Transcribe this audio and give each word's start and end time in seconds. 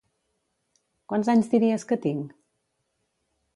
Quants 1.13 1.29
anys 1.35 1.53
diries 1.53 1.87
que 1.93 2.01
tinc? 2.09 2.35